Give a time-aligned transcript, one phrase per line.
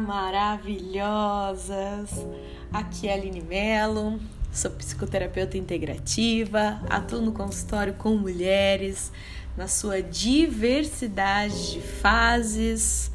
[0.00, 2.26] maravilhosas!
[2.72, 4.18] Aqui é a Aline Mello,
[4.52, 9.12] sou psicoterapeuta integrativa, atuo no consultório com mulheres,
[9.56, 13.10] na sua diversidade de fases,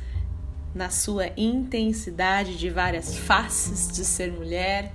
[0.74, 4.94] na sua intensidade de várias faces de ser mulher,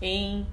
[0.00, 0.46] em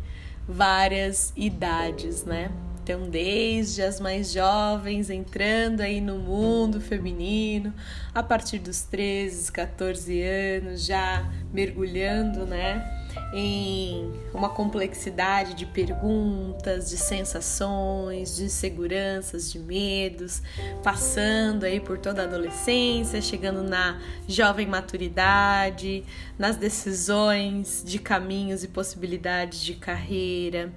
[0.47, 2.51] várias idades, né?
[2.91, 7.71] Então, desde as mais jovens entrando aí no mundo feminino,
[8.15, 12.98] a partir dos 13, 14 anos, já mergulhando, né?
[13.33, 20.41] Em uma complexidade de perguntas, de sensações, de inseguranças, de medos,
[20.83, 26.03] passando aí por toda a adolescência, chegando na jovem maturidade,
[26.37, 30.71] nas decisões de caminhos e possibilidades de carreira,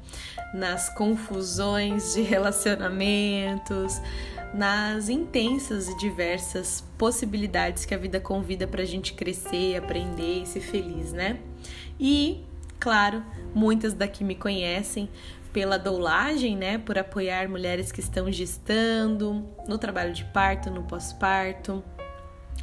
[0.53, 4.01] nas confusões de relacionamentos,
[4.53, 10.47] nas intensas e diversas possibilidades que a vida convida para a gente crescer, aprender e
[10.47, 11.39] ser feliz, né?
[11.98, 12.45] E,
[12.79, 13.23] claro,
[13.55, 15.09] muitas daqui me conhecem
[15.53, 21.84] pela doulagem, né, por apoiar mulheres que estão gestando, no trabalho de parto, no pós-parto,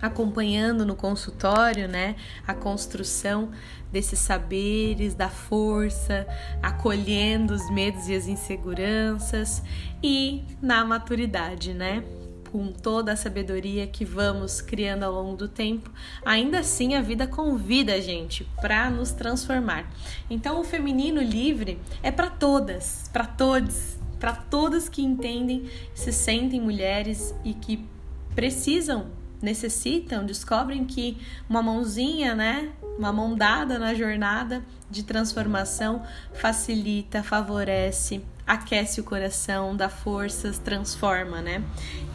[0.01, 2.15] acompanhando no consultório, né,
[2.47, 3.51] a construção
[3.91, 6.27] desses saberes, da força,
[6.63, 9.61] acolhendo os medos e as inseguranças
[10.01, 12.03] e na maturidade, né,
[12.51, 15.91] com toda a sabedoria que vamos criando ao longo do tempo,
[16.25, 19.89] ainda assim a vida convida a gente para nos transformar.
[20.29, 26.59] Então o feminino livre é para todas, para todos, para todas que entendem, se sentem
[26.59, 27.85] mulheres e que
[28.33, 29.07] precisam,
[29.41, 38.21] necessitam, descobrem que uma mãozinha, né, uma mão dada na jornada de transformação facilita, favorece
[38.49, 41.63] aquece o coração, dá forças, transforma, né?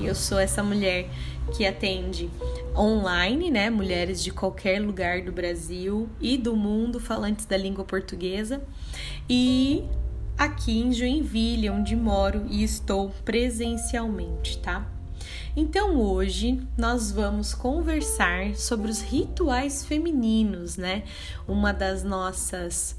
[0.01, 1.09] E eu sou essa mulher
[1.57, 2.29] que atende
[2.77, 3.71] online, né?
[3.71, 8.61] Mulheres de qualquer lugar do Brasil e do mundo falantes da língua portuguesa.
[9.31, 9.84] E
[10.37, 14.91] aqui em Joinville, onde moro e estou presencialmente, tá?
[15.56, 21.05] Então hoje nós vamos conversar sobre os rituais femininos, né?
[21.47, 22.97] Uma das nossas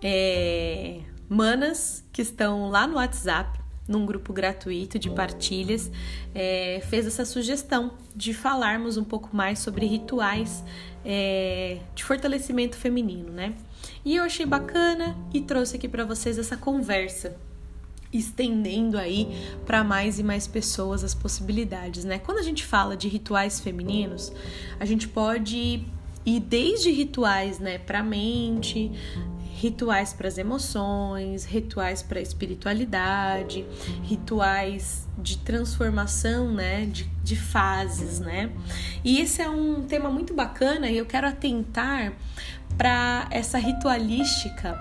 [0.00, 5.90] é, manas que estão lá no WhatsApp, num grupo gratuito de partilhas,
[6.34, 10.64] é, fez essa sugestão de falarmos um pouco mais sobre rituais
[11.04, 13.54] é, de fortalecimento feminino, né?
[14.04, 17.36] E eu achei bacana e trouxe aqui para vocês essa conversa
[18.12, 19.28] estendendo aí
[19.64, 22.18] para mais e mais pessoas as possibilidades, né?
[22.18, 24.32] Quando a gente fala de rituais femininos,
[24.80, 25.84] a gente pode
[26.24, 28.90] ir desde rituais, né, para mente,
[29.56, 33.64] rituais para as emoções, rituais para a espiritualidade,
[34.02, 38.52] rituais de transformação, né, de, de fases, né?
[39.02, 42.12] E esse é um tema muito bacana e eu quero atentar
[42.76, 44.78] para essa ritualística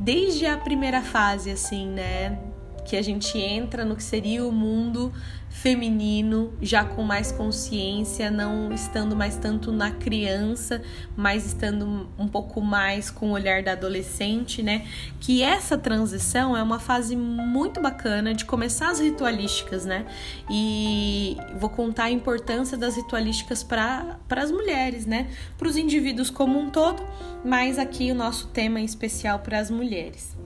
[0.00, 2.38] desde a primeira fase, assim, né?
[2.86, 5.12] Que a gente entra no que seria o mundo
[5.54, 10.82] feminino, já com mais consciência, não estando mais tanto na criança,
[11.16, 14.84] mas estando um pouco mais com o olhar da adolescente, né?
[15.20, 20.04] Que essa transição é uma fase muito bacana de começar as ritualísticas, né?
[20.50, 25.30] E vou contar a importância das ritualísticas para as mulheres, né?
[25.56, 27.00] Para os indivíduos como um todo,
[27.44, 30.36] mas aqui o nosso tema é especial para as mulheres.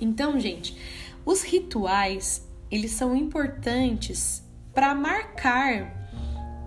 [0.00, 0.74] Então, gente,
[1.26, 4.42] os rituais eles são importantes
[4.72, 6.00] para marcar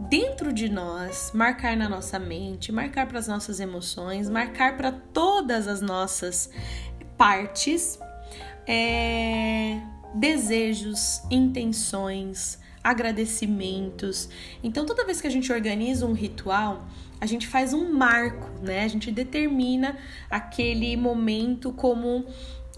[0.10, 5.68] dentro de nós, marcar na nossa mente, marcar para as nossas emoções, marcar para todas
[5.68, 6.50] as nossas
[7.18, 7.98] partes,
[8.68, 9.80] é,
[10.14, 14.30] desejos, intenções, agradecimentos.
[14.62, 16.86] Então, toda vez que a gente organiza um ritual,
[17.22, 18.84] a gente faz um marco, né?
[18.84, 19.98] A gente determina
[20.30, 22.26] aquele momento como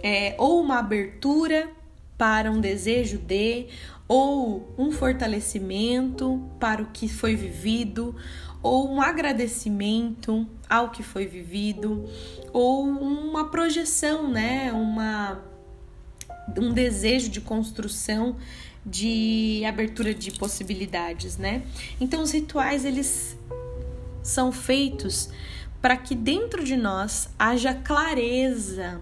[0.04, 1.68] é, ou uma abertura
[2.18, 3.68] para um desejo de
[4.08, 8.16] ou um fortalecimento para o que foi vivido,
[8.62, 12.08] ou um agradecimento ao que foi vivido,
[12.54, 14.72] ou uma projeção, né?
[14.72, 15.44] Uma
[16.58, 18.36] um desejo de construção
[18.86, 21.64] de abertura de possibilidades, né?
[22.00, 23.36] Então os rituais eles
[24.22, 25.30] são feitos
[25.82, 29.02] para que dentro de nós haja clareza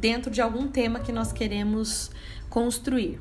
[0.00, 2.10] dentro de algum tema que nós queremos
[2.48, 3.18] construir.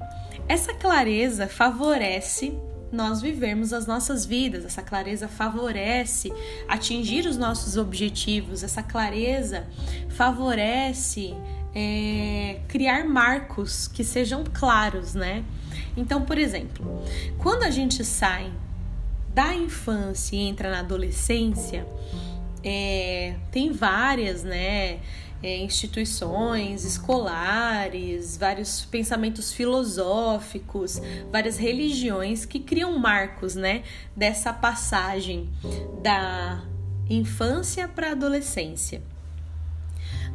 [0.48, 2.58] Essa clareza favorece
[2.92, 6.32] nós vivermos as nossas vidas, essa clareza favorece
[6.68, 9.68] atingir os nossos objetivos, essa clareza
[10.10, 11.36] favorece
[11.74, 15.44] é, criar marcos que sejam claros, né?
[15.98, 17.04] Então, por exemplo,
[17.38, 18.52] quando a gente sai
[19.34, 21.86] da infância e entra na adolescência,
[22.64, 25.00] é, tem várias, né?
[25.46, 31.00] É, instituições escolares, vários pensamentos filosóficos,
[31.32, 33.84] várias religiões que criam marcos, né,
[34.16, 35.48] dessa passagem
[36.02, 36.64] da
[37.08, 39.04] infância para a adolescência.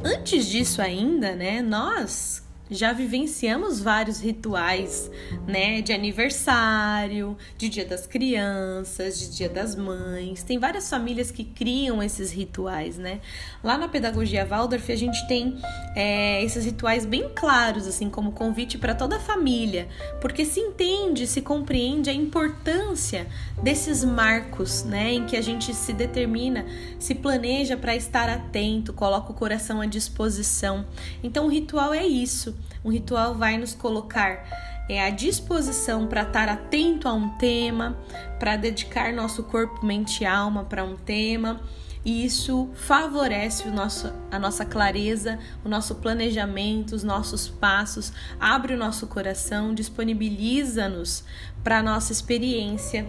[0.01, 5.11] Antes disso ainda, né, nós já vivenciamos vários rituais,
[5.45, 10.41] né, de aniversário, de Dia das Crianças, de Dia das Mães.
[10.41, 13.19] Tem várias famílias que criam esses rituais, né?
[13.61, 15.57] Lá na pedagogia Waldorf a gente tem
[15.95, 19.89] é, esses rituais bem claros, assim como convite para toda a família,
[20.21, 23.27] porque se entende, se compreende a importância
[23.61, 26.65] desses marcos, né, em que a gente se determina,
[26.97, 30.85] se planeja para estar atento, coloca o coração à disposição.
[31.21, 34.43] Então o ritual é isso um ritual vai nos colocar
[34.89, 37.97] é, à disposição para estar atento a um tema,
[38.39, 41.61] para dedicar nosso corpo, mente e alma para um tema.
[42.03, 48.73] E isso favorece o nosso, a nossa clareza, o nosso planejamento, os nossos passos, abre
[48.73, 51.23] o nosso coração, disponibiliza-nos
[51.63, 53.05] para a nossa experiência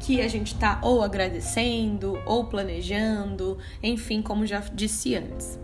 [0.00, 5.58] que a gente está ou agradecendo ou planejando, enfim, como já disse antes.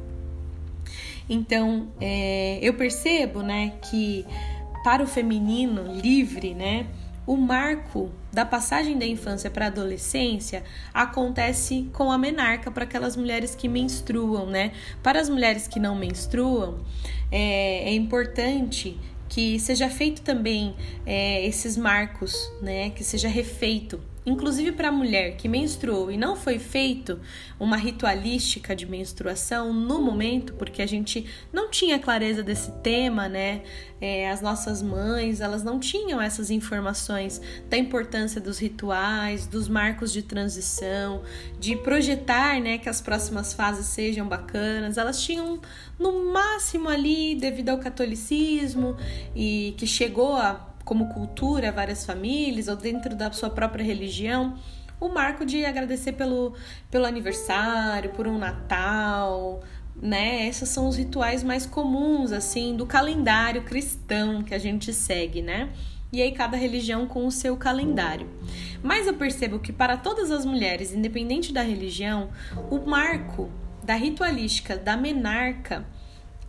[1.29, 4.25] Então, é, eu percebo, né, que
[4.85, 6.87] para o feminino livre, né,
[7.27, 10.63] o marco da passagem da infância para a adolescência
[10.95, 14.73] acontece com a menarca para aquelas mulheres que menstruam, né?
[15.03, 16.79] Para as mulheres que não menstruam,
[17.33, 18.97] é, é importante
[19.29, 22.33] que seja feito também é, esses marcos,
[22.63, 22.91] né?
[22.91, 27.21] Que seja refeito Inclusive para a mulher que menstruou e não foi feito
[27.61, 33.63] uma ritualística de menstruação no momento, porque a gente não tinha clareza desse tema, né?
[34.01, 37.41] É, as nossas mães, elas não tinham essas informações
[37.71, 41.23] da importância dos rituais, dos marcos de transição,
[41.61, 44.99] de projetar, né, que as próximas fases sejam bacanas.
[44.99, 45.61] Elas tinham
[45.99, 48.97] no máximo ali, devido ao catolicismo
[49.35, 54.57] e que chegou a como cultura, várias famílias, ou dentro da sua própria religião,
[55.01, 56.55] o marco de agradecer pelo,
[56.91, 59.63] pelo aniversário, por um Natal,
[60.01, 60.47] né?
[60.47, 65.71] Esses são os rituais mais comuns, assim, do calendário cristão que a gente segue, né?
[66.13, 68.29] E aí cada religião com o seu calendário.
[68.81, 72.31] Mas eu percebo que para todas as mulheres, independente da religião,
[72.71, 73.51] o marco
[73.83, 75.85] da ritualística da menarca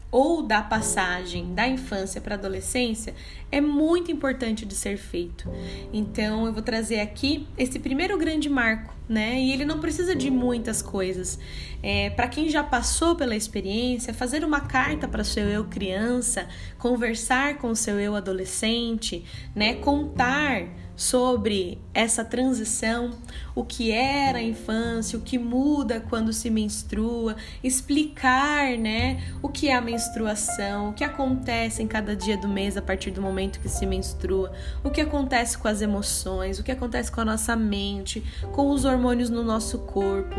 [0.10, 3.14] ou da passagem da infância para a adolescência
[3.52, 5.50] é muito importante de ser feito.
[5.92, 9.40] Então eu vou trazer aqui esse primeiro grande marco, né?
[9.40, 11.40] E ele não precisa de muitas coisas.
[11.84, 17.58] É, para quem já passou pela experiência, fazer uma carta para seu eu criança, conversar
[17.58, 19.24] com seu eu adolescente,
[19.56, 19.76] né?
[19.76, 23.12] Contar sobre essa transição,
[23.54, 29.70] o que era a infância, o que muda quando se menstrua, explicar, né, o que
[29.70, 33.60] é a menstruação, o que acontece em cada dia do mês a partir do momento
[33.60, 34.52] que se menstrua,
[34.84, 38.84] o que acontece com as emoções, o que acontece com a nossa mente, com os
[38.84, 40.36] hormônios no nosso corpo,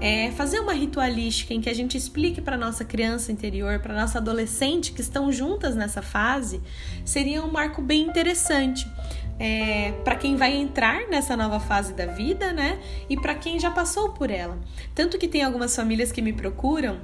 [0.00, 4.18] é fazer uma ritualística em que a gente explique para nossa criança interior, para nossa
[4.18, 6.62] adolescente que estão juntas nessa fase,
[7.04, 8.86] seria um marco bem interessante
[9.38, 12.78] é, para quem vai entrar nessa nova fase da vida, né?
[13.08, 14.58] E para quem já passou por ela.
[14.94, 17.00] Tanto que tem algumas famílias que me procuram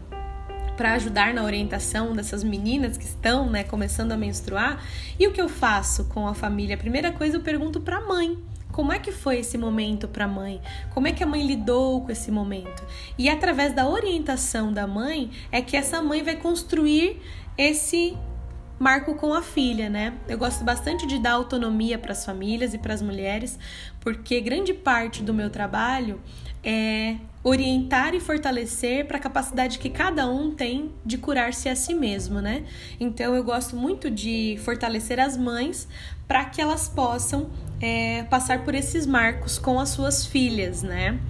[0.77, 4.83] para ajudar na orientação dessas meninas que estão, né, começando a menstruar.
[5.19, 6.75] E o que eu faço com a família?
[6.75, 8.39] A primeira coisa eu pergunto para a mãe.
[8.73, 10.61] Como é que foi esse momento para a mãe?
[10.95, 12.83] Como é que a mãe lidou com esse momento?
[13.19, 17.21] E através da orientação da mãe é que essa mãe vai construir
[17.59, 18.17] esse
[18.83, 20.15] marco com a filha, né?
[20.29, 23.57] Eu gosto bastante de dar autonomia para as famílias e para as mulheres,
[24.01, 26.21] porque grande parte do meu trabalho
[26.65, 31.95] é orientar e fortalecer para a capacidade que cada um tem de curar-se a si
[31.95, 32.65] mesmo, né?
[32.99, 35.87] Então eu gosto muito de fortalecer as mães
[36.27, 41.21] para que elas possam é, passar por esses marcos com as suas filhas, né?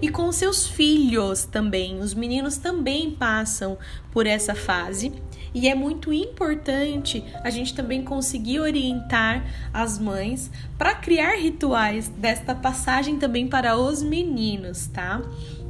[0.00, 2.00] E com seus filhos também.
[2.00, 3.78] Os meninos também passam
[4.12, 5.12] por essa fase
[5.54, 12.54] e é muito importante a gente também conseguir orientar as mães para criar rituais desta
[12.54, 15.22] passagem também para os meninos, tá?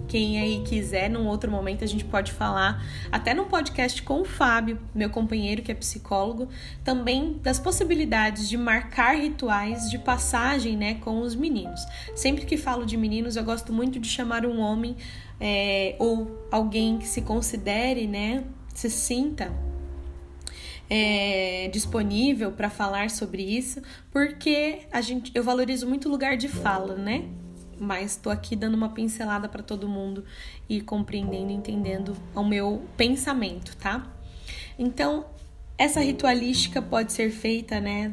[0.09, 4.25] Quem aí quiser, num outro momento a gente pode falar, até num podcast com o
[4.25, 6.49] Fábio, meu companheiro que é psicólogo,
[6.83, 11.81] também das possibilidades de marcar rituais de passagem, né, com os meninos.
[12.17, 14.97] Sempre que falo de meninos, eu gosto muito de chamar um homem
[15.39, 19.53] é, ou alguém que se considere, né, se sinta
[20.89, 26.49] é, disponível para falar sobre isso, porque a gente, eu valorizo muito o lugar de
[26.49, 27.25] fala, né?
[27.81, 30.25] Mas estou aqui dando uma pincelada para todo mundo
[30.69, 34.07] e compreendendo, entendendo o meu pensamento, tá?
[34.79, 35.27] Então,
[35.77, 38.13] essa ritualística pode ser feita, né,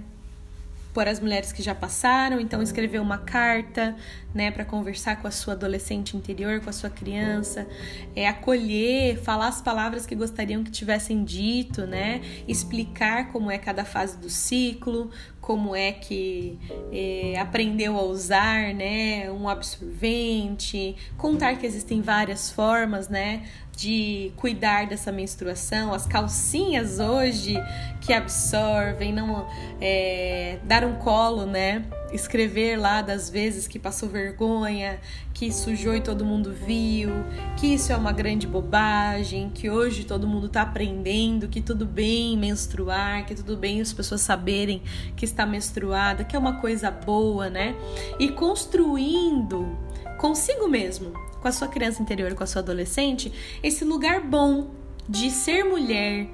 [0.95, 3.93] por as mulheres que já passaram, então escrever uma carta,
[4.33, 7.67] né, para conversar com a sua adolescente interior, com a sua criança,
[8.15, 13.83] é acolher, falar as palavras que gostariam que tivessem dito, né, explicar como é cada
[13.83, 15.11] fase do ciclo,
[15.45, 16.57] como é que
[16.91, 23.43] é, aprendeu a usar, né, um absorvente, contar que existem várias formas, né,
[23.77, 27.55] de cuidar dessa menstruação, as calcinhas hoje
[28.01, 29.47] que absorvem, não
[29.79, 31.85] é, dar um colo, né?
[32.11, 34.99] Escrever lá das vezes que passou vergonha,
[35.33, 37.09] que sujou e todo mundo viu,
[37.57, 42.37] que isso é uma grande bobagem, que hoje todo mundo tá aprendendo, que tudo bem
[42.37, 44.81] menstruar, que tudo bem as pessoas saberem
[45.15, 47.75] que está menstruada, que é uma coisa boa, né?
[48.19, 49.77] E construindo
[50.17, 53.31] consigo mesmo com a sua criança interior, com a sua adolescente,
[53.61, 54.71] esse lugar bom
[55.07, 56.27] de ser mulher,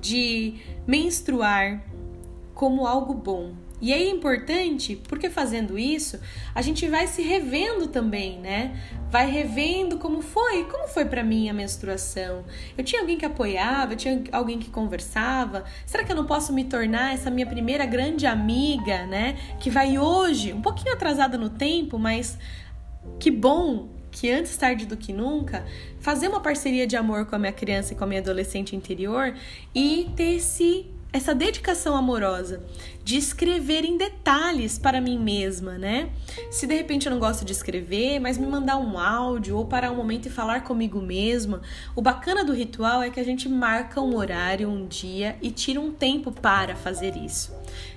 [0.00, 0.54] de
[0.86, 1.84] menstruar
[2.54, 3.52] como algo bom.
[3.82, 6.20] E é importante porque fazendo isso,
[6.54, 8.80] a gente vai se revendo também, né?
[9.10, 12.44] Vai revendo como foi, como foi para mim a menstruação.
[12.78, 15.64] Eu tinha alguém que apoiava, eu tinha alguém que conversava.
[15.84, 19.36] Será que eu não posso me tornar essa minha primeira grande amiga, né?
[19.58, 22.38] Que vai hoje, um pouquinho atrasada no tempo, mas
[23.18, 25.64] que bom que antes tarde do que nunca,
[25.98, 29.34] fazer uma parceria de amor com a minha criança e com a minha adolescente interior
[29.74, 32.62] e ter esse essa dedicação amorosa
[33.04, 36.08] de escrever em detalhes para mim mesma, né?
[36.50, 39.90] Se de repente eu não gosto de escrever, mas me mandar um áudio ou parar
[39.90, 41.60] um momento e falar comigo mesma,
[41.94, 45.80] o bacana do ritual é que a gente marca um horário, um dia e tira
[45.80, 47.52] um tempo para fazer isso.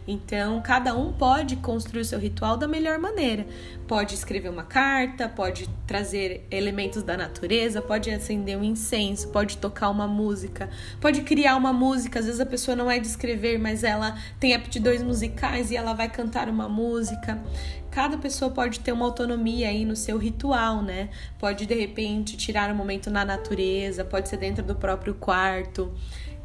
[0.08, 3.46] Então, cada um pode construir o seu ritual da melhor maneira.
[3.88, 9.90] Pode escrever uma carta, pode trazer elementos da natureza, pode acender um incenso, pode tocar
[9.90, 10.70] uma música,
[11.02, 12.20] pode criar uma música.
[12.20, 15.94] Às vezes a pessoa não é de escrever, mas ela tem aptidões musicais e ela
[15.94, 17.42] vai cantar uma música.
[17.90, 21.10] Cada pessoa pode ter uma autonomia aí no seu ritual, né?
[21.40, 25.94] Pode de repente tirar um momento na natureza, pode ser dentro do próprio quarto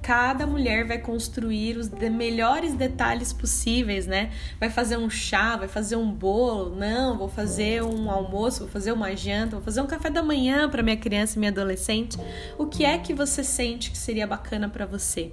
[0.03, 4.31] cada mulher vai construir os de melhores detalhes possíveis, né?
[4.59, 8.93] Vai fazer um chá, vai fazer um bolo, não, vou fazer um almoço, vou fazer
[8.93, 12.19] uma janta, vou fazer um café da manhã para minha criança e minha adolescente.
[12.59, 15.33] O que é que você sente que seria bacana para você?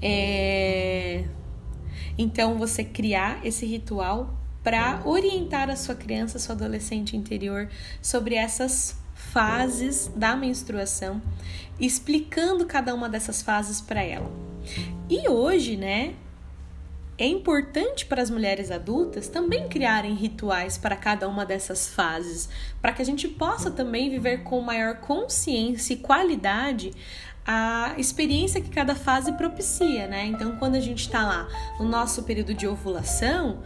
[0.00, 1.24] É...
[2.18, 7.68] Então você criar esse ritual para orientar a sua criança, a sua adolescente interior
[8.00, 11.20] sobre essas fases da menstruação,
[11.78, 14.30] explicando cada uma dessas fases para ela.
[15.08, 16.14] E hoje, né,
[17.18, 22.48] é importante para as mulheres adultas também criarem rituais para cada uma dessas fases,
[22.80, 26.92] para que a gente possa também viver com maior consciência e qualidade
[27.44, 30.26] a experiência que cada fase propicia, né?
[30.26, 31.48] Então, quando a gente está lá
[31.78, 33.62] no nosso período de ovulação,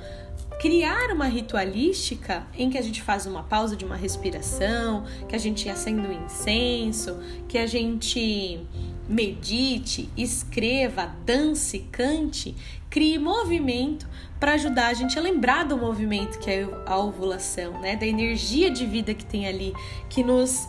[0.59, 5.39] criar uma ritualística em que a gente faz uma pausa de uma respiração, que a
[5.39, 8.61] gente acenda um incenso, que a gente
[9.09, 12.57] medite, escreva, dance, cante,
[12.89, 14.09] crie movimento
[14.41, 17.97] para ajudar a gente a lembrar do movimento que é a ovulação, né?
[17.97, 19.73] Da energia de vida que tem ali,
[20.09, 20.69] que nos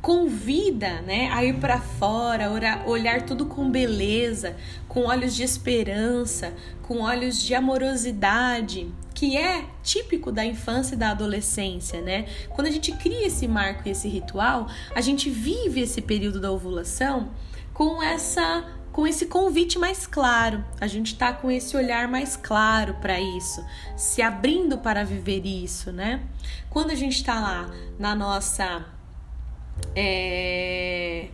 [0.00, 2.50] convida, né, a ir para fora,
[2.86, 4.56] olhar tudo com beleza,
[4.88, 11.10] com olhos de esperança, com olhos de amorosidade, que é típico da infância e da
[11.10, 12.24] adolescência, né?
[12.48, 16.50] Quando a gente cria esse marco e esse ritual, a gente vive esse período da
[16.50, 17.30] ovulação
[17.74, 20.64] com essa com esse convite mais claro.
[20.80, 23.62] A gente tá com esse olhar mais claro para isso,
[23.94, 26.22] se abrindo para viver isso, né?
[26.70, 28.86] Quando a gente tá lá na nossa
[29.94, 31.28] é...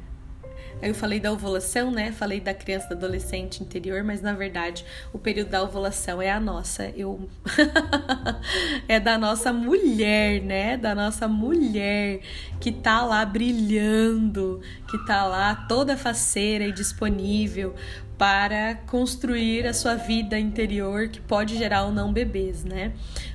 [0.82, 2.12] Eu falei da ovulação, né?
[2.12, 6.38] Falei da criança, do adolescente interior, mas na verdade o período da ovulação é a
[6.38, 6.92] nossa.
[6.94, 7.28] Eu
[8.86, 10.76] é da nossa mulher, né?
[10.76, 12.20] Da nossa mulher
[12.60, 17.74] que tá lá brilhando, que tá lá toda faceira e disponível
[18.18, 22.92] para construir a sua vida interior que pode gerar ou não bebês, né?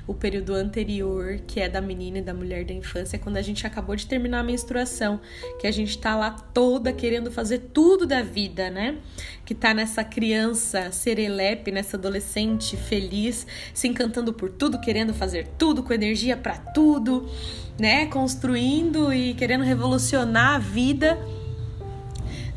[0.08, 3.42] O período anterior, que é da menina e da mulher da infância, é quando a
[3.42, 5.20] gente acabou de terminar a menstruação,
[5.60, 8.98] que a gente tá lá toda querendo fazer tudo da vida, né?
[9.44, 15.84] Que tá nessa criança serelepe, nessa adolescente feliz, se encantando por tudo, querendo fazer tudo,
[15.84, 17.30] com energia para tudo,
[17.78, 18.06] né?
[18.06, 21.16] Construindo e querendo revolucionar a vida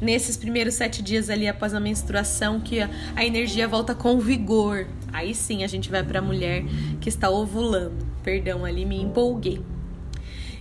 [0.01, 4.87] nesses primeiros sete dias ali após a menstruação que a, energia volta com vigor.
[5.11, 6.63] Aí sim a gente vai para a mulher
[6.99, 8.05] que está ovulando.
[8.23, 9.61] Perdão, ali me empolguei.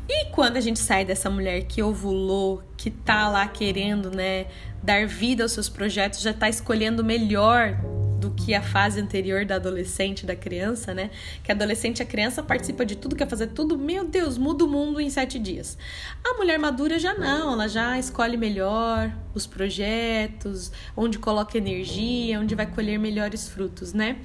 [0.09, 4.47] E quando a gente sai dessa mulher que ovulou, que tá lá querendo, né,
[4.83, 7.79] dar vida aos seus projetos, já tá escolhendo melhor
[8.25, 11.11] do que a fase anterior da adolescente, da criança, né?
[11.43, 14.69] Que a adolescente, a criança participa de tudo, quer fazer tudo, meu Deus, muda o
[14.69, 15.77] mundo em sete dias.
[16.25, 22.55] A mulher madura já não, ela já escolhe melhor os projetos, onde coloca energia, onde
[22.55, 24.17] vai colher melhores frutos, né?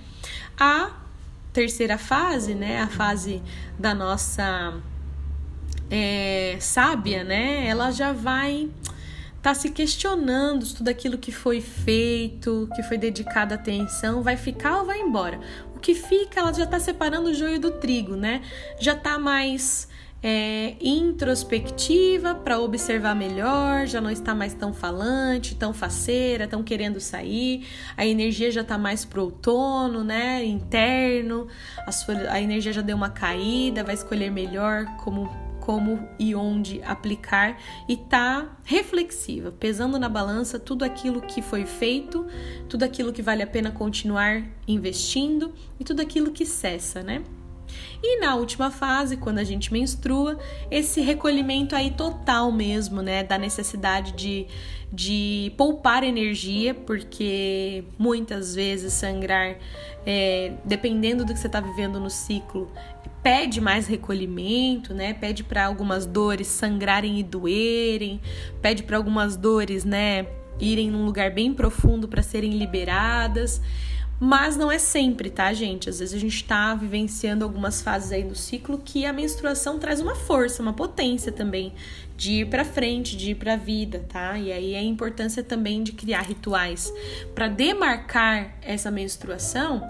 [0.57, 0.91] A
[1.51, 2.81] terceira fase, né?
[2.81, 3.41] A fase
[3.77, 4.79] da nossa
[5.91, 7.67] é, sábia, né?
[7.67, 8.69] Ela já vai
[9.41, 14.79] tá se questionando se tudo aquilo que foi feito, que foi dedicada atenção, vai ficar
[14.79, 15.39] ou vai embora.
[15.75, 18.41] O que fica, ela já tá separando o joio do trigo, né?
[18.79, 19.87] Já tá mais
[20.21, 26.99] é, introspectiva para observar melhor, já não está mais tão falante, tão faceira, tão querendo
[26.99, 27.65] sair.
[27.95, 30.43] A energia já está mais pro outono, né?
[30.43, 31.47] Interno.
[31.87, 37.61] A, a energia já deu uma caída, vai escolher melhor como como e onde aplicar
[37.87, 42.25] e tá reflexiva, pesando na balança tudo aquilo que foi feito,
[42.67, 47.21] tudo aquilo que vale a pena continuar investindo e tudo aquilo que cessa, né?
[48.01, 50.39] E na última fase, quando a gente menstrua,
[50.71, 53.23] esse recolhimento aí total mesmo, né?
[53.23, 54.47] Da necessidade de,
[54.91, 59.55] de poupar energia, porque muitas vezes sangrar,
[60.03, 62.71] é, dependendo do que você está vivendo no ciclo,
[63.21, 65.13] pede mais recolhimento, né?
[65.13, 68.21] Pede para algumas dores sangrarem e doerem,
[68.61, 70.27] pede para algumas dores, né,
[70.59, 73.61] irem num lugar bem profundo para serem liberadas.
[74.21, 75.89] Mas não é sempre, tá, gente?
[75.89, 80.01] Às vezes a gente tá vivenciando algumas fases aí no ciclo que a menstruação traz
[80.01, 81.73] uma força, uma potência também
[82.17, 84.37] de ir para frente, de ir para a vida, tá?
[84.37, 86.93] E aí é a importância também de criar rituais
[87.33, 89.81] para demarcar essa menstruação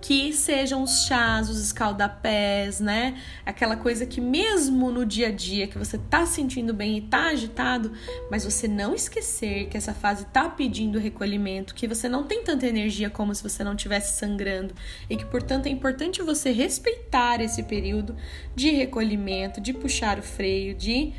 [0.00, 3.20] que sejam os chás, os escaldapés, né?
[3.44, 7.28] Aquela coisa que mesmo no dia a dia que você tá sentindo bem e tá
[7.28, 7.92] agitado,
[8.30, 12.66] mas você não esquecer que essa fase tá pedindo recolhimento, que você não tem tanta
[12.66, 14.74] energia como se você não tivesse sangrando
[15.10, 18.16] e que portanto é importante você respeitar esse período
[18.54, 21.12] de recolhimento, de puxar o freio, de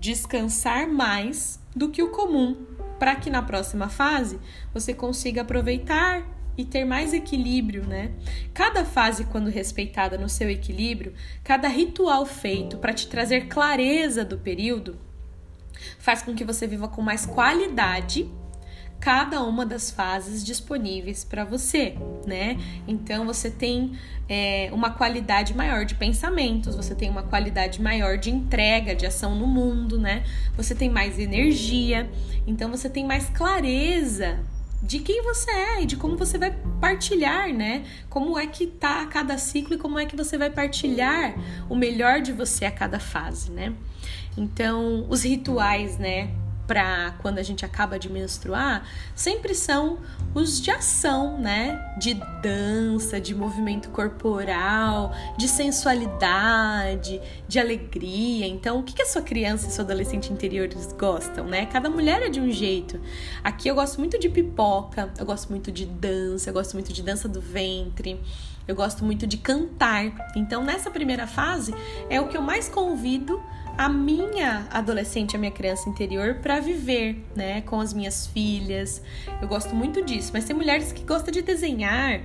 [0.00, 2.56] descansar mais do que o comum,
[2.98, 4.38] para que na próxima fase
[4.72, 8.12] você consiga aproveitar e ter mais equilíbrio, né?
[8.52, 14.38] Cada fase, quando respeitada no seu equilíbrio, cada ritual feito para te trazer clareza do
[14.38, 14.98] período,
[15.98, 18.30] faz com que você viva com mais qualidade
[19.02, 22.56] cada uma das fases disponíveis para você, né?
[22.86, 28.30] Então você tem é, uma qualidade maior de pensamentos, você tem uma qualidade maior de
[28.30, 30.22] entrega, de ação no mundo, né?
[30.56, 32.08] Você tem mais energia,
[32.46, 34.38] então você tem mais clareza
[34.82, 37.84] de quem você é e de como você vai partilhar, né?
[38.10, 41.34] Como é que tá a cada ciclo e como é que você vai partilhar
[41.68, 43.72] o melhor de você a cada fase, né?
[44.36, 46.30] Então, os rituais, né,
[46.72, 49.98] para quando a gente acaba de menstruar, sempre são
[50.34, 51.78] os de ação, né?
[51.98, 58.46] De dança, de movimento corporal, de sensualidade, de alegria.
[58.46, 61.66] Então, o que, a sua criança e seu adolescente interiores gostam, né?
[61.66, 62.98] Cada mulher é de um jeito.
[63.44, 67.02] Aqui eu gosto muito de pipoca, eu gosto muito de dança, eu gosto muito de
[67.02, 68.18] dança do ventre.
[68.66, 70.30] Eu gosto muito de cantar.
[70.36, 71.74] Então, nessa primeira fase,
[72.08, 73.42] é o que eu mais convido
[73.76, 79.02] a minha adolescente, a minha criança interior para viver, né, com as minhas filhas.
[79.40, 82.20] Eu gosto muito disso, mas tem mulheres que gostam de desenhar,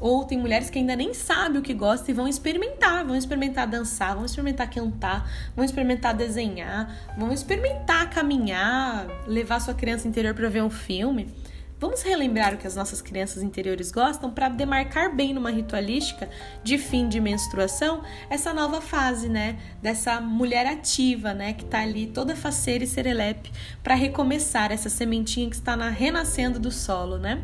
[0.00, 3.66] ou tem mulheres que ainda nem sabem o que gostam e vão experimentar, vão experimentar
[3.66, 10.48] dançar, vão experimentar cantar, vão experimentar desenhar, vão experimentar caminhar, levar sua criança interior para
[10.48, 11.28] ver um filme.
[11.80, 16.28] Vamos relembrar o que as nossas crianças interiores gostam para demarcar bem numa ritualística
[16.62, 19.58] de fim de menstruação essa nova fase, né?
[19.80, 21.54] Dessa mulher ativa, né?
[21.54, 23.50] Que tá ali toda faceira e serelepe
[23.82, 27.42] para recomeçar essa sementinha que está na, renascendo do solo, né?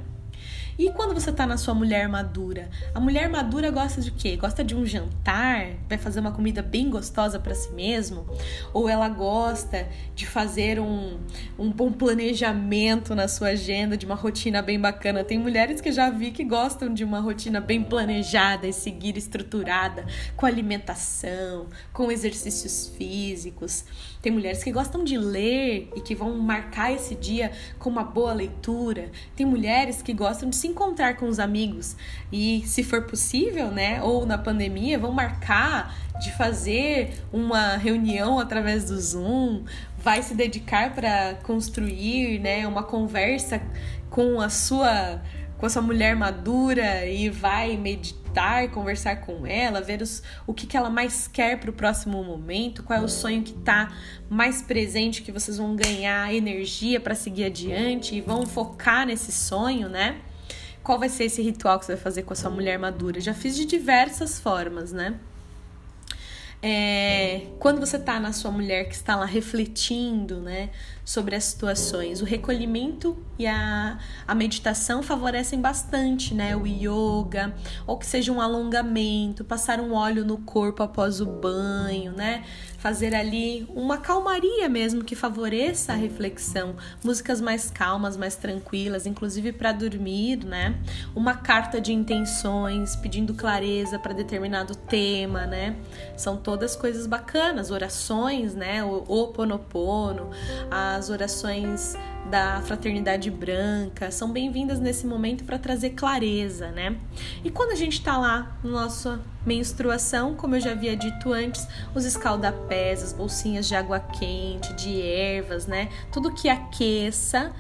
[0.78, 2.68] E quando você tá na sua mulher madura?
[2.94, 4.36] A mulher madura gosta de quê?
[4.36, 5.70] Gosta de um jantar?
[5.88, 8.26] Vai fazer uma comida bem gostosa para si mesmo?
[8.74, 11.18] Ou ela gosta de fazer um,
[11.58, 15.24] um bom planejamento na sua agenda, de uma rotina bem bacana?
[15.24, 20.04] Tem mulheres que já vi que gostam de uma rotina bem planejada e seguir estruturada,
[20.36, 23.82] com alimentação, com exercícios físicos.
[24.20, 28.34] Tem mulheres que gostam de ler e que vão marcar esse dia com uma boa
[28.34, 29.10] leitura.
[29.34, 31.96] Tem mulheres que gostam de se se encontrar com os amigos
[32.32, 38.86] e, se for possível, né, ou na pandemia, vão marcar de fazer uma reunião através
[38.86, 39.64] do Zoom,
[39.98, 43.62] vai se dedicar para construir, né, uma conversa
[44.10, 45.22] com a sua
[45.58, 50.66] com a sua mulher madura e vai meditar, conversar com ela, ver os, o que,
[50.66, 53.90] que ela mais quer para o próximo momento, qual é o sonho que está
[54.28, 59.88] mais presente, que vocês vão ganhar energia para seguir adiante e vão focar nesse sonho,
[59.88, 60.16] né?
[60.86, 63.20] Qual vai ser esse ritual que você vai fazer com a sua mulher madura?
[63.20, 65.18] Já fiz de diversas formas, né?
[66.62, 70.70] É, quando você está na sua mulher que está lá refletindo, né,
[71.04, 77.54] sobre as situações, o recolhimento e a, a meditação favorecem bastante, né, o yoga,
[77.86, 82.44] ou que seja um alongamento, passar um óleo no corpo após o banho, né,
[82.86, 89.50] fazer ali uma calmaria mesmo que favoreça a reflexão, músicas mais calmas, mais tranquilas, inclusive
[89.50, 90.78] para dormir, né,
[91.12, 95.74] uma carta de intenções pedindo clareza para determinado tema, né,
[96.16, 98.84] são todas coisas bacanas, orações, né?
[98.84, 100.30] O Oponopono,
[100.70, 101.96] as orações
[102.26, 106.96] da fraternidade branca são bem-vindas nesse momento para trazer clareza, né?
[107.44, 111.66] E quando a gente está lá na nossa menstruação, como eu já havia dito antes,
[111.94, 115.88] os escaldapés, as bolsinhas de água quente, de ervas, né?
[116.10, 117.52] Tudo que aqueça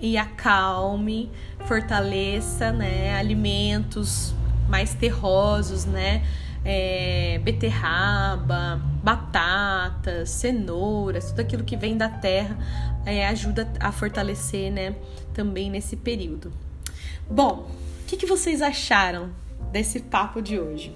[0.00, 1.30] e acalme,
[1.66, 3.16] fortaleça, né?
[3.16, 4.34] Alimentos
[4.68, 6.22] mais terrosos, né?
[6.68, 12.58] é, beterraba, batatas, cenouras, tudo aquilo que vem da terra
[13.06, 14.94] é, ajuda a fortalecer, né?
[15.32, 16.52] Também nesse período.
[17.30, 17.70] Bom,
[18.02, 19.30] o que, que vocês acharam
[19.72, 20.94] desse papo de hoje?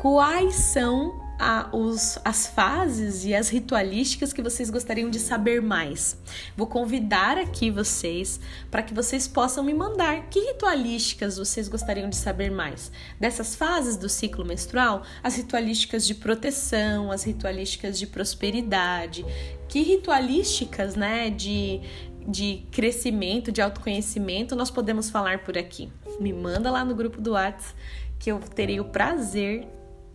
[0.00, 6.16] Quais são a, os, as fases e as ritualísticas que vocês gostariam de saber mais.
[6.56, 8.38] Vou convidar aqui vocês
[8.70, 12.92] para que vocês possam me mandar que ritualísticas vocês gostariam de saber mais.
[13.18, 19.26] Dessas fases do ciclo menstrual, as ritualísticas de proteção, as ritualísticas de prosperidade,
[19.72, 21.80] que ritualísticas, né, de,
[22.28, 25.90] de crescimento, de autoconhecimento nós podemos falar por aqui.
[26.20, 27.74] Me manda lá no grupo do WhatsApp
[28.18, 29.66] que eu terei o prazer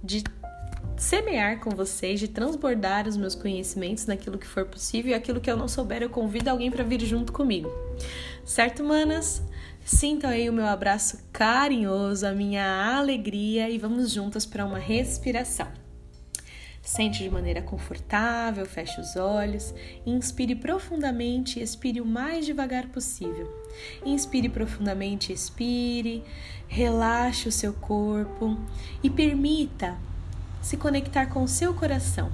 [0.04, 0.24] de
[0.96, 5.50] semear com vocês, de transbordar os meus conhecimentos naquilo que for possível e aquilo que
[5.50, 7.68] eu não souber, eu convido alguém para vir junto comigo.
[8.46, 9.42] Certo, manas?
[9.84, 15.87] Sintam aí o meu abraço carinhoso, a minha alegria e vamos juntas para uma respiração.
[16.88, 19.74] Sente de maneira confortável, feche os olhos,
[20.06, 23.54] inspire profundamente e expire o mais devagar possível.
[24.06, 26.24] Inspire profundamente, expire,
[26.66, 28.58] relaxe o seu corpo
[29.04, 29.98] e permita
[30.62, 32.32] se conectar com o seu coração.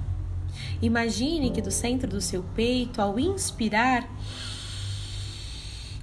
[0.80, 4.08] Imagine que do centro do seu peito, ao inspirar,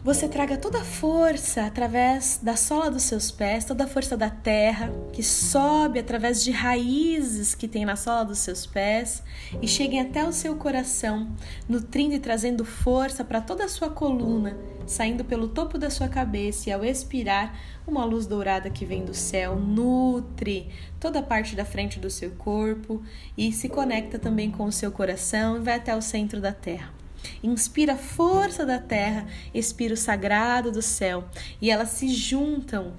[0.04, 4.32] você traga toda a força através da sola dos seus pés, toda a força da
[4.32, 9.22] terra que sobe através de raízes que tem na sola dos seus pés
[9.62, 11.30] e cheguem até o seu coração,
[11.70, 16.70] nutrindo e trazendo força para toda a sua coluna, saindo pelo topo da sua cabeça
[16.70, 21.66] e ao expirar, uma luz dourada que vem do céu nutre toda a parte da
[21.66, 23.04] frente do seu corpo
[23.38, 27.01] e se conecta também com o seu coração e vai até o centro da terra.
[27.44, 31.24] Inspira a força da terra, expira o sagrado do céu
[31.62, 32.94] e elas se juntam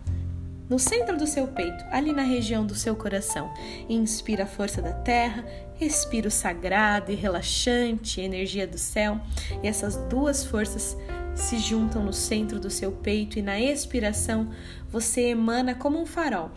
[0.69, 3.53] no centro do seu peito, ali na região do seu coração.
[3.89, 5.45] Inspira a força da terra,
[5.79, 9.21] expira o sagrado e relaxante, energia do céu,
[9.63, 10.97] e essas duas forças
[11.35, 14.51] se juntam no centro do seu peito e na expiração
[14.91, 16.51] você emana como um farol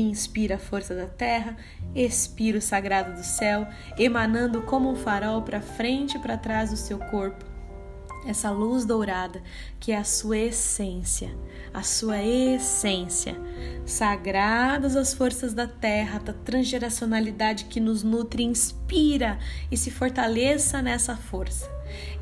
[0.00, 1.56] inspira a força da terra,
[1.94, 3.66] expira o sagrado do céu,
[3.98, 7.55] emanando como um farol para frente e para trás do seu corpo.
[8.26, 9.40] Essa luz dourada
[9.78, 11.30] que é a sua essência,
[11.72, 13.36] a sua essência.
[13.84, 19.38] Sagradas as forças da terra, da transgeracionalidade que nos nutre, inspira
[19.70, 21.70] e se fortaleça nessa força.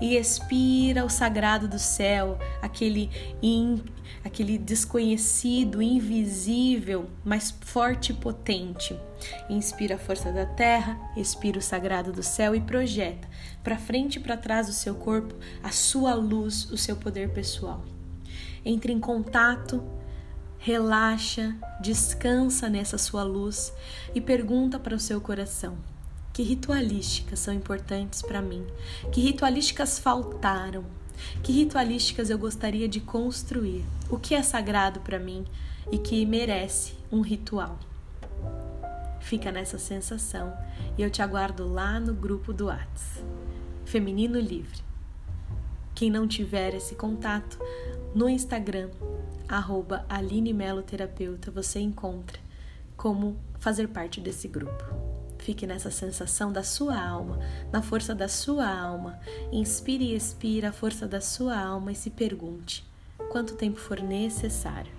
[0.00, 3.10] E expira o sagrado do céu, aquele
[3.42, 3.82] in,
[4.22, 8.94] aquele desconhecido, invisível, mas forte e potente.
[9.48, 13.28] Inspira a força da terra, expira o sagrado do céu e projeta
[13.62, 17.84] para frente e para trás do seu corpo a sua luz, o seu poder pessoal.
[18.64, 19.82] Entre em contato,
[20.58, 23.72] relaxa, descansa nessa sua luz
[24.14, 25.76] e pergunta para o seu coração:
[26.32, 28.66] que ritualísticas são importantes para mim?
[29.12, 30.84] Que ritualísticas faltaram?
[31.42, 33.84] Que ritualísticas eu gostaria de construir?
[34.10, 35.44] O que é sagrado para mim
[35.92, 37.78] e que merece um ritual?
[39.24, 40.54] Fica nessa sensação
[40.98, 43.24] e eu te aguardo lá no grupo do Whats.
[43.86, 44.82] Feminino Livre.
[45.94, 47.58] Quem não tiver esse contato,
[48.14, 48.90] No Instagram,
[49.48, 52.38] arroba Aline Melo Terapeuta, você encontra
[52.98, 54.84] como fazer parte desse grupo.
[55.38, 57.40] Fique nessa sensação da sua alma,
[57.72, 59.18] na força da sua alma.
[59.50, 62.84] Inspire e expire a força da sua alma e se pergunte:
[63.30, 64.92] quanto tempo for necessário.